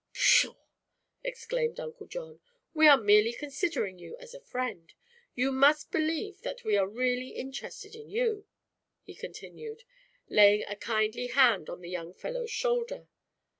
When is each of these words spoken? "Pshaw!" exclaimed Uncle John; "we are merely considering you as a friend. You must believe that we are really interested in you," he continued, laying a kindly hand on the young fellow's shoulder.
"Pshaw!" 0.13 0.55
exclaimed 1.23 1.79
Uncle 1.79 2.07
John; 2.07 2.39
"we 2.73 2.87
are 2.87 2.97
merely 2.97 3.33
considering 3.33 3.99
you 3.99 4.17
as 4.19 4.33
a 4.33 4.39
friend. 4.39 4.91
You 5.35 5.51
must 5.51 5.91
believe 5.91 6.41
that 6.41 6.63
we 6.63 6.75
are 6.75 6.87
really 6.87 7.35
interested 7.35 7.93
in 7.93 8.09
you," 8.09 8.47
he 9.03 9.13
continued, 9.13 9.83
laying 10.27 10.63
a 10.63 10.75
kindly 10.75 11.27
hand 11.27 11.69
on 11.69 11.81
the 11.81 11.87
young 11.91 12.15
fellow's 12.15 12.49
shoulder. 12.49 13.09